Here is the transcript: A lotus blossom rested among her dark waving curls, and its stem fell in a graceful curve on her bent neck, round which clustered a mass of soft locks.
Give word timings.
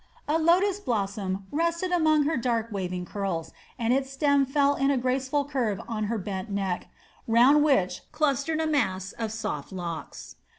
A 0.27 0.39
lotus 0.39 0.79
blossom 0.79 1.45
rested 1.51 1.91
among 1.91 2.23
her 2.23 2.35
dark 2.35 2.71
waving 2.71 3.05
curls, 3.05 3.53
and 3.77 3.93
its 3.93 4.09
stem 4.09 4.47
fell 4.47 4.73
in 4.73 4.89
a 4.89 4.97
graceful 4.97 5.45
curve 5.45 5.79
on 5.87 6.05
her 6.05 6.17
bent 6.17 6.49
neck, 6.49 6.87
round 7.27 7.63
which 7.63 8.01
clustered 8.11 8.59
a 8.59 8.65
mass 8.65 9.11
of 9.11 9.31
soft 9.31 9.71
locks. 9.71 10.37